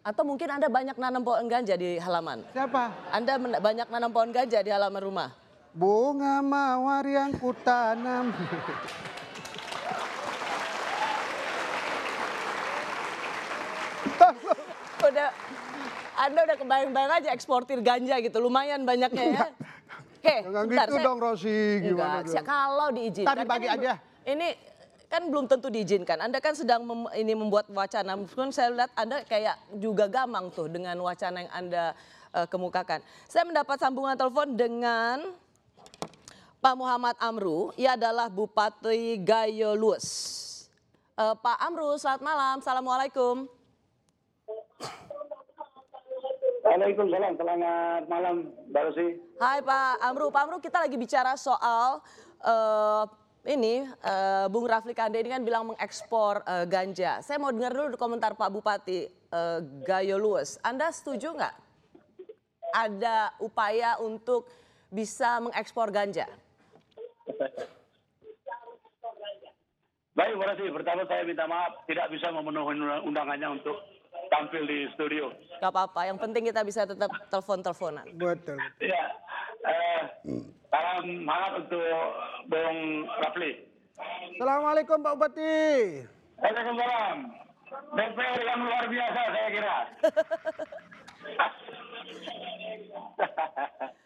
Atau 0.04 0.28
mungkin 0.28 0.52
Anda 0.52 0.68
banyak 0.68 1.00
nanam 1.00 1.24
pohon 1.24 1.48
ganja 1.48 1.74
di 1.74 1.96
halaman? 1.96 2.44
Siapa? 2.52 2.92
Anda 3.10 3.40
banyak 3.40 3.88
nanam 3.88 4.10
pohon 4.12 4.30
ganja 4.30 4.60
di 4.60 4.70
halaman 4.70 5.02
rumah? 5.02 5.28
Bunga 5.72 6.44
mawar 6.44 7.04
yang 7.08 7.32
kutanam. 7.32 8.30
Udah, 15.08 15.30
Anda 16.28 16.40
udah 16.44 16.56
kebayang-bayang 16.56 17.12
aja 17.18 17.28
eksportir 17.32 17.80
ganja 17.80 18.20
gitu, 18.20 18.36
lumayan 18.38 18.84
banyaknya 18.84 19.24
ya. 19.32 19.46
Oke, 20.18 20.36
Jangan 20.44 20.64
gitu 20.66 20.92
saya- 20.92 21.06
dong 21.06 21.18
Rosi 21.18 21.58
gimana 21.80 22.20
Enggak, 22.20 22.34
dong? 22.34 22.44
kalau 22.44 22.88
diizinkan. 22.90 23.28
Tadi 23.32 23.44
bagi 23.44 23.64
kan 23.64 23.72
ini- 23.72 23.86
aja. 23.86 23.94
Ini 24.28 24.48
kan 25.08 25.22
belum 25.24 25.48
tentu 25.48 25.72
diizinkan. 25.72 26.18
Anda 26.20 26.36
kan 26.36 26.52
sedang 26.52 26.84
mem- 26.84 27.08
ini 27.14 27.32
membuat 27.32 27.64
wacana. 27.70 28.12
Meskipun 28.12 28.52
saya 28.52 28.68
lihat 28.68 28.92
Anda 28.92 29.24
kayak 29.24 29.56
juga 29.74 30.04
gamang 30.04 30.52
tuh 30.52 30.68
dengan 30.68 31.00
wacana 31.00 31.42
yang 31.42 31.52
Anda 31.54 31.84
eh, 32.28 32.44
kemukakan. 32.44 33.00
Saya 33.24 33.48
mendapat 33.48 33.80
sambungan 33.80 34.12
telepon 34.12 34.52
dengan 34.52 35.32
Pak 36.58 36.74
Muhammad 36.76 37.16
Amru. 37.16 37.72
Ia 37.72 37.96
adalah 37.96 38.28
Bupati 38.28 39.16
Gayo 39.18 39.72
Lues. 39.72 40.04
Eh, 41.14 41.34
Pak 41.34 41.56
Amru, 41.58 41.96
selamat 41.96 42.20
malam. 42.20 42.54
Assalamualaikum. 42.60 43.48
Waalaikumsalam, 46.68 47.32
selamat 47.40 48.02
malam 48.12 48.52
Mbak 48.68 48.82
Rosi. 48.92 49.16
Hai 49.40 49.64
Pak 49.64 50.04
Amru, 50.04 50.28
Pak 50.28 50.42
Amru 50.44 50.56
kita 50.60 50.84
lagi 50.84 51.00
bicara 51.00 51.32
soal 51.40 52.04
eh, 52.44 53.04
ini 53.48 53.88
eh, 53.88 54.46
Bung 54.52 54.68
Rafli 54.68 54.92
Kande 54.92 55.16
ini 55.16 55.32
kan 55.32 55.40
bilang 55.40 55.72
mengekspor 55.72 56.44
eh, 56.44 56.68
ganja. 56.68 57.24
Saya 57.24 57.40
mau 57.40 57.48
dengar 57.48 57.72
dulu 57.72 57.96
komentar 57.96 58.36
Pak 58.36 58.52
Bupati 58.52 59.08
eh, 59.08 59.58
Gayo 59.80 60.20
Lues. 60.20 60.60
Anda 60.60 60.92
setuju 60.92 61.32
nggak 61.32 61.54
ada 62.76 63.32
upaya 63.40 63.96
untuk 64.04 64.44
bisa 64.92 65.40
mengekspor 65.40 65.88
ganja? 65.88 66.28
Baik 70.12 70.36
Mbak 70.36 70.46
Rosi, 70.52 70.68
pertama 70.68 71.08
saya 71.08 71.24
minta 71.24 71.48
maaf 71.48 71.80
tidak 71.88 72.12
bisa 72.12 72.28
memenuhi 72.28 72.76
undangannya 73.08 73.56
untuk 73.56 73.80
tampil 74.28 74.62
di 74.64 74.88
studio. 74.94 75.32
Gak 75.58 75.72
apa-apa, 75.72 76.08
yang 76.08 76.18
penting 76.20 76.48
kita 76.48 76.62
bisa 76.62 76.86
tetap 76.86 77.10
telepon-teleponan. 77.28 78.06
Betul. 78.14 78.58
Ya, 78.80 79.04
eh, 79.66 80.02
salam 80.70 81.04
hangat 81.26 81.52
untuk 81.66 81.82
Bung 82.48 82.78
Rafli. 83.20 83.52
Assalamualaikum 84.38 85.02
Pak 85.02 85.14
Bupati. 85.18 85.58
Waalaikumsalam. 86.38 87.18
DPR 87.68 88.40
yang 88.40 88.60
luar 88.64 88.84
biasa 88.88 89.20
saya 89.28 89.48
kira. 89.52 89.76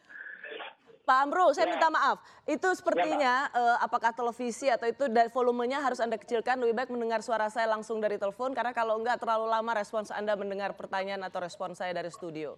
Pak 1.03 1.19
Amru, 1.19 1.51
saya 1.51 1.67
minta 1.67 1.91
maaf. 1.91 2.23
Itu 2.47 2.71
sepertinya 2.79 3.51
eh, 3.51 3.77
apakah 3.83 4.15
televisi 4.15 4.71
atau 4.71 4.87
itu 4.87 5.11
dari 5.11 5.27
volumenya 5.35 5.83
harus 5.83 5.99
Anda 5.99 6.15
kecilkan. 6.15 6.63
Lebih 6.63 6.75
baik 6.79 6.91
mendengar 6.95 7.27
suara 7.27 7.51
saya 7.51 7.67
langsung 7.67 7.99
dari 7.99 8.23
telepon. 8.23 8.55
Karena 8.55 8.71
kalau 8.71 9.03
enggak 9.03 9.19
terlalu 9.19 9.51
lama 9.51 9.73
respons 9.75 10.15
Anda 10.15 10.39
mendengar 10.39 10.79
pertanyaan 10.79 11.27
atau 11.27 11.43
respon 11.43 11.75
saya 11.75 11.91
dari 11.91 12.11
studio. 12.15 12.55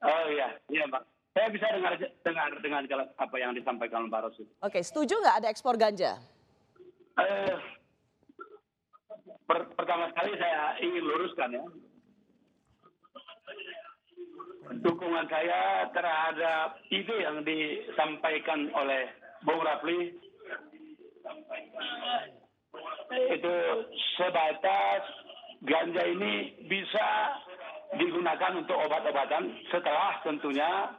Oh 0.00 0.24
iya, 0.30 0.56
iya 0.70 0.86
Pak. 0.86 1.02
Saya 1.30 1.46
bisa 1.50 1.66
dengar 1.70 1.94
dengar 1.98 2.50
dengan 2.62 2.82
apa 3.18 3.36
yang 3.38 3.52
disampaikan 3.52 4.06
Pak 4.08 4.20
Rosi. 4.30 4.46
Oke, 4.62 4.80
setuju 4.80 5.18
nggak 5.18 5.36
ada 5.42 5.48
ekspor 5.50 5.74
ganja? 5.74 6.18
Eh, 7.18 7.54
per- 9.44 9.70
pertama 9.74 10.06
sekali 10.14 10.38
saya 10.38 10.78
ingin 10.78 11.02
luruskan 11.02 11.50
ya. 11.50 11.64
Dukungan 14.70 15.26
saya 15.26 15.90
terhadap 15.90 16.78
ide 16.94 17.16
yang 17.18 17.42
disampaikan 17.42 18.70
oleh 18.70 19.10
Bung 19.42 19.58
Rafli 19.66 20.14
itu 23.10 23.56
sebatas 24.14 25.02
ganja 25.66 26.02
ini 26.06 26.54
bisa 26.70 27.34
digunakan 27.98 28.54
untuk 28.54 28.78
obat-obatan 28.78 29.50
setelah 29.74 30.22
tentunya 30.22 30.94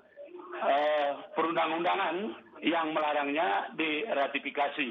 eh, 0.67 1.09
perundang-undangan 1.31 2.15
yang 2.59 2.91
melarangnya 2.91 3.71
diratifikasi. 3.79 4.89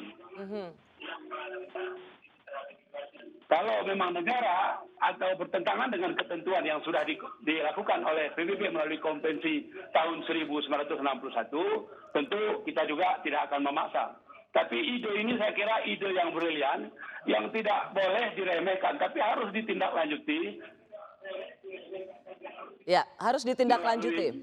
Kalau 3.50 3.83
memang 3.83 4.14
negara 4.14 4.78
atau 5.02 5.35
bertentangan 5.35 5.90
dengan 5.90 6.14
ketentuan 6.14 6.62
yang 6.62 6.78
sudah 6.87 7.02
di- 7.02 7.19
dilakukan 7.42 8.07
oleh 8.07 8.30
PBB 8.38 8.71
melalui 8.71 9.02
konvensi 9.02 9.66
tahun 9.90 10.23
1961, 10.23 12.14
tentu 12.14 12.40
kita 12.62 12.87
juga 12.87 13.19
tidak 13.26 13.50
akan 13.50 13.66
memaksa. 13.66 14.14
Tapi 14.54 14.78
ide 14.78 15.11
ini 15.19 15.35
saya 15.35 15.50
kira 15.50 15.83
ide 15.83 16.14
yang 16.14 16.30
brilian, 16.30 16.95
yang 17.26 17.50
tidak 17.50 17.90
boleh 17.90 18.38
diremehkan, 18.38 19.02
tapi 19.02 19.19
harus 19.19 19.50
ditindaklanjuti 19.50 20.62
Ya, 22.88 23.04
harus 23.21 23.45
ditindaklanjuti. 23.45 24.42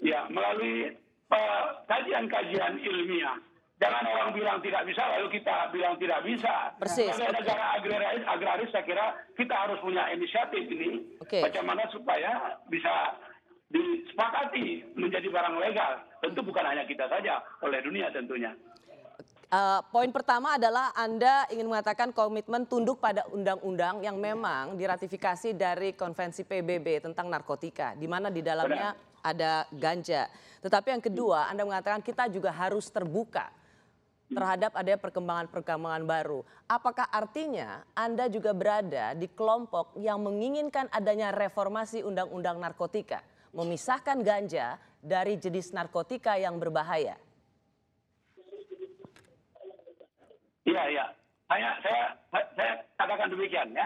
Ya, 0.00 0.24
melalui 0.30 0.94
eh, 1.34 1.64
kajian-kajian 1.90 2.80
ilmiah. 2.80 3.36
Jangan 3.74 4.06
orang 4.06 4.30
bilang 4.30 4.58
tidak 4.62 4.86
bisa, 4.86 5.02
lalu 5.18 5.28
kita 5.34 5.68
bilang 5.74 5.98
tidak 5.98 6.20
bisa. 6.22 6.54
Persis, 6.78 7.10
Sebagai 7.10 7.42
negara 7.42 7.64
agraris, 7.74 8.24
agraris, 8.24 8.70
saya 8.70 8.84
kira 8.86 9.06
kita 9.34 9.54
harus 9.54 9.78
punya 9.82 10.06
inisiatif 10.14 10.62
ini. 10.70 11.18
Oke. 11.18 11.42
Bagaimana 11.42 11.82
supaya 11.90 12.54
bisa 12.70 13.18
disepakati 13.74 14.94
menjadi 14.94 15.26
barang 15.26 15.56
legal. 15.58 15.92
Tentu 16.22 16.40
bukan 16.46 16.64
hanya 16.64 16.86
kita 16.86 17.10
saja, 17.10 17.42
oleh 17.66 17.82
dunia 17.82 18.14
tentunya. 18.14 18.54
Eh, 19.54 19.80
poin 19.90 20.10
pertama 20.14 20.54
adalah 20.54 20.94
Anda 20.94 21.46
ingin 21.50 21.66
mengatakan 21.66 22.14
komitmen 22.14 22.66
tunduk 22.70 23.02
pada 23.02 23.26
undang-undang 23.34 24.02
yang 24.02 24.18
memang 24.18 24.78
diratifikasi 24.78 25.54
dari 25.54 25.98
konvensi 25.98 26.46
PBB 26.46 27.02
tentang 27.10 27.26
narkotika, 27.26 27.98
di 27.98 28.06
mana 28.06 28.30
di 28.30 28.42
dalamnya 28.42 28.94
ada 29.18 29.66
ganja. 29.74 30.30
Tetapi 30.62 30.94
yang 30.94 31.02
kedua, 31.02 31.50
Anda 31.50 31.66
mengatakan 31.66 32.02
kita 32.02 32.30
juga 32.30 32.54
harus 32.54 32.90
terbuka 32.90 33.63
terhadap 34.32 34.72
ada 34.72 34.94
perkembangan-perkembangan 34.96 36.04
baru. 36.08 36.40
Apakah 36.64 37.04
artinya 37.12 37.84
Anda 37.92 38.32
juga 38.32 38.56
berada 38.56 39.12
di 39.12 39.28
kelompok 39.28 39.92
yang 40.00 40.24
menginginkan 40.24 40.88
adanya 40.88 41.34
reformasi 41.34 42.00
undang-undang 42.00 42.56
narkotika, 42.56 43.20
memisahkan 43.52 44.24
ganja 44.24 44.80
dari 45.04 45.36
jenis 45.36 45.76
narkotika 45.76 46.40
yang 46.40 46.56
berbahaya? 46.56 47.20
Iya, 50.64 50.82
iya. 50.88 51.06
Saya, 51.44 51.76
saya, 51.84 52.04
saya 52.56 52.72
katakan 52.96 53.28
demikian 53.28 53.76
ya. 53.76 53.84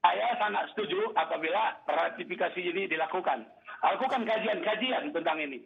Saya 0.00 0.32
sangat 0.40 0.72
setuju 0.72 1.12
apabila 1.12 1.76
ratifikasi 1.84 2.60
ini 2.62 2.88
dilakukan. 2.88 3.44
Lakukan 3.82 4.22
kajian-kajian 4.24 5.12
tentang 5.12 5.36
ini. 5.42 5.60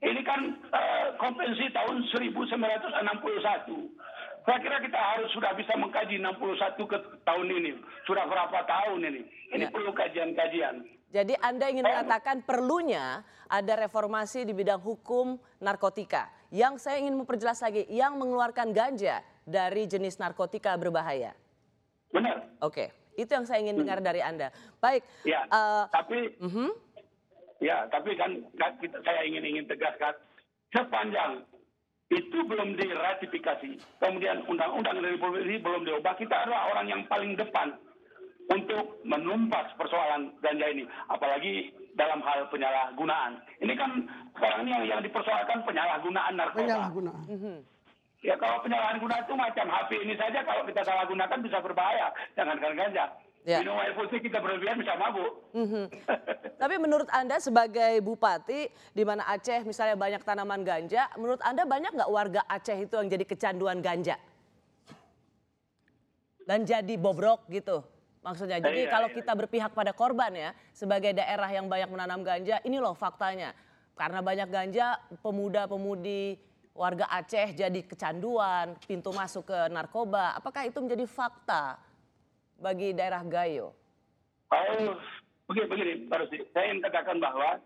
Ini 0.00 0.20
kan 0.24 0.40
eh, 0.72 1.06
konvensi 1.20 1.66
tahun 1.72 1.96
1961. 2.08 3.92
Saya 4.46 4.58
kira 4.62 4.78
kita 4.78 4.94
harus 4.94 5.28
sudah 5.34 5.52
bisa 5.58 5.74
mengkaji 5.74 6.22
61 6.22 6.86
ke 6.86 6.98
tahun 7.26 7.46
ini. 7.50 7.72
Sudah 8.06 8.24
berapa 8.30 8.62
tahun 8.62 9.02
ini? 9.02 9.20
Ini 9.52 9.64
Ya. 9.66 9.70
perlu 9.74 9.90
kajian-kajian. 9.90 10.86
Jadi 11.10 11.34
Anda 11.38 11.66
ingin 11.70 11.82
mengatakan 11.82 12.42
perlunya 12.42 13.22
ada 13.46 13.74
reformasi 13.78 14.46
di 14.46 14.54
bidang 14.54 14.82
hukum 14.82 15.38
narkotika. 15.58 16.30
Yang 16.54 16.86
saya 16.86 17.02
ingin 17.02 17.18
memperjelas 17.18 17.58
lagi, 17.58 17.86
yang 17.90 18.14
mengeluarkan 18.18 18.70
ganja 18.70 19.18
dari 19.42 19.86
jenis 19.86 20.18
narkotika 20.18 20.78
berbahaya. 20.78 21.34
Benar. 22.14 22.46
Oke, 22.62 22.90
itu 23.18 23.26
yang 23.26 23.46
saya 23.46 23.62
ingin 23.62 23.78
dengar 23.78 23.98
dari 23.98 24.22
Anda. 24.22 24.50
Baik, 24.78 25.02
Ya. 25.26 25.42
eh, 25.46 25.84
tapi 25.90 26.38
mhm. 26.38 26.70
Ya, 27.60 27.88
tapi 27.88 28.12
kan, 28.20 28.36
kan 28.60 28.76
kita, 28.78 29.00
saya 29.00 29.24
ingin 29.24 29.44
ingin 29.44 29.64
tegaskan 29.64 30.12
sepanjang 30.76 31.40
itu 32.12 32.38
belum 32.46 32.78
diratifikasi, 32.78 33.82
kemudian 33.98 34.46
undang-undang 34.46 35.02
dari 35.02 35.18
Republik 35.18 35.42
ini 35.42 35.58
belum 35.58 35.82
diubah, 35.82 36.14
kita 36.14 36.46
adalah 36.46 36.70
orang 36.70 36.86
yang 36.86 37.02
paling 37.10 37.34
depan 37.34 37.74
untuk 38.46 39.02
menumpas 39.02 39.74
persoalan 39.74 40.30
ganja 40.38 40.66
ini, 40.70 40.86
apalagi 41.10 41.74
dalam 41.98 42.22
hal 42.22 42.46
penyalahgunaan. 42.52 43.42
Ini 43.58 43.74
kan 43.74 44.06
sekarang 44.38 44.68
ini 44.68 44.70
yang, 44.70 44.84
yang 44.86 45.00
dipersoalkan 45.02 45.66
penyalahgunaan 45.66 46.34
narkoba. 46.38 46.62
Penyalahgunaan. 46.62 47.24
Ya 48.22 48.34
kalau 48.38 48.62
penyalahgunaan 48.62 49.22
itu 49.26 49.34
macam 49.34 49.66
HP 49.66 49.90
ini 50.06 50.14
saja 50.14 50.40
kalau 50.46 50.62
kita 50.62 50.82
salah 50.86 51.04
gunakan 51.10 51.38
bisa 51.42 51.58
berbahaya, 51.58 52.06
jangankan 52.38 52.74
ganja. 52.78 53.04
Ya. 53.46 53.62
Minum 53.62 53.78
air 53.78 53.94
putih 53.94 54.18
kita 54.18 54.42
berlebihan 54.42 54.74
bisa 54.74 54.98
mabuk. 54.98 55.54
Mhm. 55.54 55.86
Tapi 56.60 56.74
menurut 56.82 57.06
Anda 57.14 57.38
sebagai 57.38 58.02
bupati 58.02 58.66
di 58.90 59.02
mana 59.06 59.22
Aceh 59.30 59.62
misalnya 59.62 59.94
banyak 59.94 60.26
tanaman 60.26 60.66
ganja, 60.66 61.06
menurut 61.14 61.38
Anda 61.46 61.62
banyak 61.62 61.94
nggak 61.94 62.10
warga 62.10 62.42
Aceh 62.50 62.74
itu 62.74 62.98
yang 62.98 63.06
jadi 63.06 63.22
kecanduan 63.22 63.78
ganja? 63.78 64.18
Dan 66.42 66.66
jadi 66.66 66.98
bobrok 66.98 67.46
gitu 67.46 67.86
maksudnya. 68.26 68.58
Jadi 68.58 68.82
Iya, 68.82 68.90
kalau 68.90 69.14
iya. 69.14 69.16
kita 69.22 69.32
berpihak 69.38 69.70
pada 69.70 69.94
korban 69.94 70.34
ya, 70.34 70.50
sebagai 70.74 71.14
daerah 71.14 71.46
yang 71.46 71.70
banyak 71.70 71.86
menanam 71.86 72.26
ganja, 72.26 72.58
ini 72.66 72.82
loh 72.82 72.98
faktanya. 72.98 73.54
Karena 73.94 74.26
banyak 74.26 74.50
ganja, 74.50 74.98
pemuda-pemudi 75.22 76.34
warga 76.74 77.06
Aceh 77.14 77.54
jadi 77.54 77.80
kecanduan, 77.86 78.74
pintu 78.90 79.14
masuk 79.14 79.46
ke 79.54 79.58
narkoba. 79.70 80.34
Apakah 80.34 80.66
itu 80.66 80.82
menjadi 80.82 81.06
fakta 81.06 81.85
bagi 82.60 82.96
daerah 82.96 83.22
Gayo? 83.26 83.72
Oh, 84.52 84.96
begini, 85.50 85.66
begini, 85.66 85.92
Pak 86.06 86.18
Rusdi. 86.22 86.38
Saya 86.54 86.64
ingin 86.70 86.84
katakan 86.86 87.18
bahwa 87.18 87.58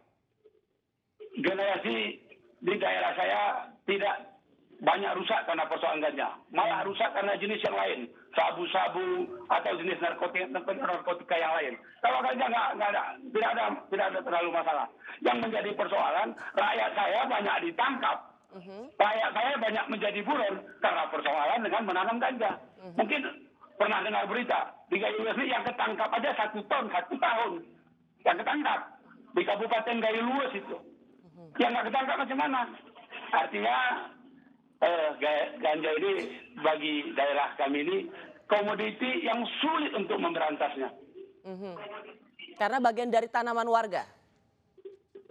generasi 1.38 2.18
di 2.60 2.74
daerah 2.80 3.12
saya 3.14 3.40
tidak 3.84 4.16
banyak 4.80 5.12
rusak 5.12 5.44
karena 5.44 5.68
persoalan 5.68 6.00
ganja. 6.00 6.28
Malah 6.56 6.80
rusak 6.88 7.12
karena 7.12 7.36
jenis 7.36 7.60
yang 7.60 7.76
lain. 7.76 8.08
Sabu-sabu 8.32 9.28
atau 9.52 9.72
jenis 9.76 10.00
narkotika, 10.00 10.48
narkotika 10.56 11.36
yang 11.36 11.52
lain. 11.52 11.72
Kalau 12.00 12.24
ganja 12.24 12.44
nggak, 12.48 12.68
nggak 12.80 12.90
ada, 12.96 13.02
tidak 13.28 13.50
ada, 13.52 13.64
tidak 13.92 14.06
ada 14.08 14.20
terlalu 14.24 14.48
masalah. 14.56 14.86
Yang 15.20 15.38
menjadi 15.44 15.70
persoalan, 15.76 16.28
rakyat 16.56 16.90
saya 16.96 17.20
banyak 17.28 17.56
ditangkap. 17.68 18.18
Rakyat 18.96 19.30
saya 19.36 19.52
banyak 19.60 19.84
menjadi 19.92 20.20
buron 20.24 20.54
karena 20.80 21.02
persoalan 21.12 21.60
dengan 21.60 21.82
menanam 21.84 22.16
ganja. 22.16 22.50
Mungkin 22.96 23.20
pernah 23.76 24.00
dengar 24.00 24.24
berita 24.24 24.79
di 24.90 24.96
Gayo 24.98 25.22
ini 25.22 25.44
yang 25.46 25.62
ketangkap 25.62 26.10
aja 26.10 26.30
satu 26.34 26.58
ton 26.66 26.90
satu 26.90 27.14
tahun. 27.14 27.52
Yang 28.26 28.36
ketangkap. 28.42 28.80
Di 29.30 29.42
Kabupaten 29.46 29.96
Gayo 30.02 30.20
Lues 30.26 30.52
itu. 30.52 30.76
Yang 31.56 31.70
nggak 31.70 31.86
ketangkap 31.88 32.16
macam 32.18 32.38
mana? 32.38 32.60
Artinya 33.30 33.76
eh, 34.82 35.08
ga- 35.16 35.50
ganja 35.62 35.90
ini 35.94 36.12
bagi 36.58 36.94
daerah 37.14 37.54
kami 37.54 37.78
ini 37.80 37.96
komoditi 38.44 39.22
yang 39.22 39.46
sulit 39.62 39.94
untuk 39.94 40.18
memberantasnya. 40.18 40.90
Mhm. 41.46 41.72
Karena 42.58 42.82
bagian 42.82 43.08
dari 43.08 43.30
tanaman 43.30 43.70
warga. 43.70 44.02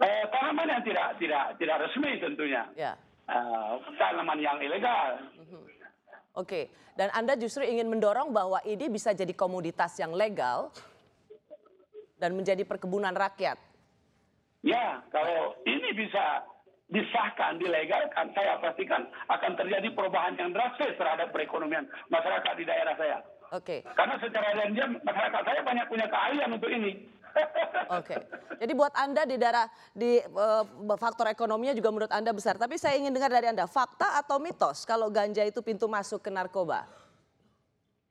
eh, 0.00 0.24
tanaman 0.32 0.64
yang 0.64 0.80
tidak 0.80 1.20
tidak 1.20 1.44
tidak 1.60 1.76
resmi 1.84 2.16
tentunya. 2.16 2.64
Ya. 2.72 2.96
Eh, 3.28 3.72
tanaman 4.00 4.40
yang 4.40 4.56
ilegal 4.56 5.20
Oke. 6.36 6.70
Dan 6.94 7.10
Anda 7.16 7.34
justru 7.38 7.64
ingin 7.64 7.88
mendorong 7.88 8.30
bahwa 8.30 8.60
ini 8.66 8.90
bisa 8.92 9.14
jadi 9.16 9.32
komoditas 9.32 9.96
yang 9.98 10.12
legal 10.12 10.70
dan 12.20 12.36
menjadi 12.36 12.62
perkebunan 12.68 13.16
rakyat. 13.16 13.56
Ya, 14.60 15.00
kalau 15.08 15.56
ini 15.64 15.96
bisa 15.96 16.44
disahkan, 16.90 17.56
dilegalkan, 17.56 18.28
saya 18.36 18.60
pastikan 18.60 19.08
akan 19.30 19.56
terjadi 19.56 19.88
perubahan 19.94 20.36
yang 20.36 20.52
drastis 20.52 20.92
terhadap 21.00 21.32
perekonomian 21.32 21.88
masyarakat 22.12 22.52
di 22.60 22.64
daerah 22.68 22.94
saya. 22.98 23.18
Oke. 23.50 23.82
Karena 23.96 24.14
secara 24.20 24.54
diam 24.70 24.94
masyarakat 25.02 25.42
saya 25.42 25.60
banyak 25.64 25.86
punya 25.90 26.06
keahlian 26.06 26.50
untuk 26.54 26.70
ini. 26.70 26.92
Oke. 27.90 28.14
Jadi 28.60 28.72
buat 28.76 28.94
Anda 28.94 29.26
di 29.26 29.34
daerah 29.34 29.66
di 29.90 30.22
uh, 30.22 30.62
faktor 30.94 31.26
ekonominya 31.26 31.74
juga 31.74 31.90
menurut 31.90 32.12
Anda 32.14 32.30
besar. 32.30 32.54
Tapi 32.54 32.78
saya 32.78 32.94
ingin 32.94 33.10
dengar 33.10 33.32
dari 33.32 33.50
Anda 33.50 33.66
fakta 33.66 34.20
atau 34.22 34.38
mitos 34.38 34.86
kalau 34.86 35.10
ganja 35.10 35.42
itu 35.42 35.58
pintu 35.58 35.90
masuk 35.90 36.22
ke 36.22 36.30
narkoba? 36.30 36.86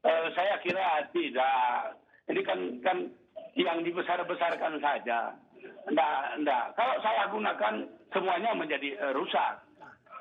Uh, 0.04 0.28
saya 0.36 0.60
kira 0.60 1.08
tidak. 1.16 1.96
Ini 2.28 2.42
kan 2.44 2.60
kan 2.84 2.98
yang 3.56 3.80
dibesar-besarkan 3.84 4.84
saja. 4.84 5.32
Enggak, 5.88 6.18
enggak. 6.40 6.64
Kalau 6.76 6.96
saya 7.00 7.24
gunakan 7.32 7.74
semuanya 8.12 8.52
menjadi 8.56 9.00
uh, 9.00 9.14
rusak. 9.16 9.64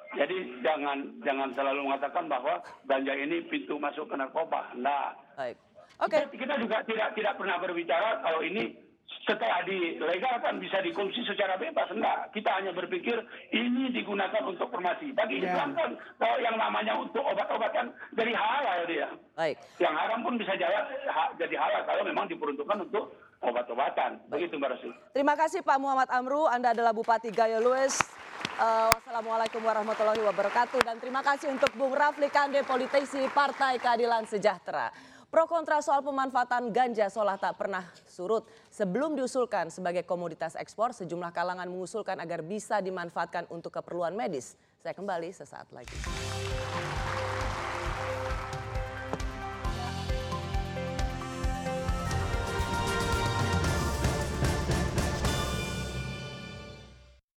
Jadi 0.09 0.65
jangan 0.65 1.21
jangan 1.21 1.53
selalu 1.53 1.85
mengatakan 1.85 2.33
bahwa 2.33 2.65
ganja 2.89 3.13
ini 3.13 3.45
pintu 3.51 3.77
masuk 3.77 4.09
ke 4.09 4.15
narkoba. 4.15 4.71
Enggak. 4.73 5.19
Baik. 5.35 5.57
Oke. 5.99 6.15
Okay. 6.15 6.23
Kita, 6.31 6.55
kita 6.55 6.55
juga 6.63 6.77
tidak 6.87 7.09
tidak 7.19 7.35
pernah 7.37 7.57
berbicara 7.59 8.23
kalau 8.23 8.41
ini 8.41 8.88
setelah 9.29 9.61
dilegalkan 9.64 10.57
bisa 10.57 10.81
dikonsumsi 10.81 11.25
secara 11.29 11.61
bebas. 11.61 11.88
Enggak, 11.92 12.33
kita 12.33 12.49
hanya 12.49 12.73
berpikir 12.73 13.16
ini 13.53 13.92
digunakan 13.92 14.40
untuk 14.44 14.73
farmasi. 14.73 15.12
Bagi 15.12 15.40
yeah. 15.40 15.53
Islam 15.53 15.77
kan 15.77 15.90
kalau 16.16 16.37
yang 16.40 16.57
namanya 16.57 16.97
untuk 16.97 17.25
obat-obatan 17.25 17.92
dari 18.16 18.33
halal 18.33 18.88
dia. 18.88 19.09
Baik. 19.37 19.57
Yang 19.81 19.94
haram 20.01 20.18
pun 20.25 20.35
bisa 20.40 20.53
jadi, 20.57 20.81
jadi 21.37 21.57
halal 21.61 21.83
kalau 21.85 22.03
memang 22.09 22.25
diperuntukkan 22.29 22.79
untuk 22.88 23.12
obat-obatan. 23.44 24.21
Begitu 24.33 24.57
Mbak 24.57 24.71
Rasul. 24.77 24.92
Terima 25.12 25.35
kasih 25.37 25.61
Pak 25.61 25.79
Muhammad 25.81 26.09
Amru, 26.09 26.49
Anda 26.49 26.73
adalah 26.73 26.97
Bupati 26.97 27.29
Gayo 27.29 27.61
Lues. 27.61 28.01
Uh, 28.59 28.90
wassalamualaikum 28.99 29.62
warahmatullahi 29.62 30.18
wabarakatuh 30.18 30.83
dan 30.83 30.99
terima 30.99 31.23
kasih 31.23 31.55
untuk 31.55 31.71
Bung 31.79 31.94
Rafli 31.94 32.27
Kande, 32.27 32.66
politisi 32.66 33.23
Partai 33.31 33.79
Keadilan 33.79 34.27
Sejahtera. 34.27 34.90
Pro 35.29 35.45
kontra 35.45 35.85
soal 35.85 36.01
pemanfaatan 36.01 36.73
ganja 36.73 37.05
seolah 37.12 37.37
tak 37.37 37.61
pernah 37.61 37.85
surut. 38.09 38.49
Sebelum 38.73 39.12
diusulkan 39.12 39.69
sebagai 39.69 40.01
komoditas 40.09 40.57
ekspor, 40.57 40.97
sejumlah 40.97 41.37
kalangan 41.37 41.69
mengusulkan 41.69 42.17
agar 42.17 42.41
bisa 42.41 42.81
dimanfaatkan 42.81 43.45
untuk 43.53 43.77
keperluan 43.77 44.17
medis. 44.17 44.57
Saya 44.81 44.97
kembali 44.97 45.29
sesaat 45.29 45.69
lagi. 45.69 45.93